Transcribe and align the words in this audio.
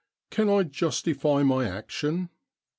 Can 0.31 0.49
I 0.49 0.63
j 0.63 0.87
ustify 0.87 1.45
my 1.45 1.69
action 1.69 2.29